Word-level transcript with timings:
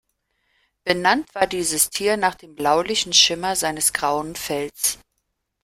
Benannt 0.83 1.35
war 1.35 1.45
dieses 1.45 1.91
Tier 1.91 2.17
nach 2.17 2.33
dem 2.33 2.55
bläulichen 2.55 3.13
Schimmer 3.13 3.55
seines 3.55 3.93
grauen 3.93 4.35
Fells. 4.35 4.97